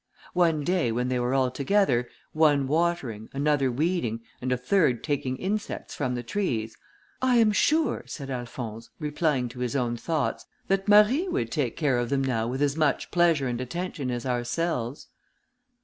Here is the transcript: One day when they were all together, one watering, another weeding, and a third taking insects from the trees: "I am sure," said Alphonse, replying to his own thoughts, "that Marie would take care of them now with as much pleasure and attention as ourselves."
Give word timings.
One 0.33 0.63
day 0.63 0.91
when 0.91 1.09
they 1.09 1.19
were 1.19 1.35
all 1.35 1.51
together, 1.51 2.09
one 2.33 2.65
watering, 2.67 3.29
another 3.33 3.71
weeding, 3.71 4.21
and 4.41 4.51
a 4.51 4.57
third 4.57 5.03
taking 5.03 5.37
insects 5.37 5.93
from 5.93 6.15
the 6.15 6.23
trees: 6.23 6.75
"I 7.21 7.35
am 7.35 7.51
sure," 7.51 8.01
said 8.07 8.31
Alphonse, 8.31 8.89
replying 8.97 9.47
to 9.49 9.59
his 9.59 9.75
own 9.75 9.95
thoughts, 9.97 10.47
"that 10.69 10.87
Marie 10.87 11.27
would 11.27 11.51
take 11.51 11.77
care 11.77 11.99
of 11.99 12.09
them 12.09 12.23
now 12.23 12.47
with 12.47 12.63
as 12.63 12.75
much 12.75 13.11
pleasure 13.11 13.47
and 13.47 13.61
attention 13.61 14.09
as 14.09 14.25
ourselves." 14.25 15.05